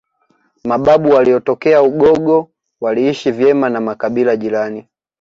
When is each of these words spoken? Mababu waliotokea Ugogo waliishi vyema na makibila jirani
Mababu 0.63 1.09
waliotokea 1.09 1.81
Ugogo 1.83 2.51
waliishi 2.81 3.31
vyema 3.31 3.69
na 3.69 3.81
makibila 3.81 4.35
jirani 4.35 4.87